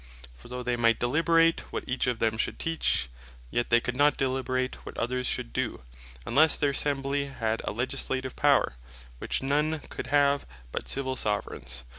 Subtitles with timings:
[0.33, 3.07] For though they might deliberate what each of them should teach;
[3.51, 5.83] yet they could not deliberate what others should do,
[6.25, 8.77] unless their Assembly had had a Legislative Power;
[9.19, 11.83] which none could have but Civill Soveraigns.